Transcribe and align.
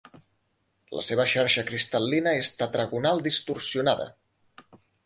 La 0.99 1.03
seva 1.09 1.27
xarxa 1.33 1.65
cristal·lina 1.69 2.35
és 2.41 2.53
tetragonal 2.63 3.25
distorsionada. 3.31 4.15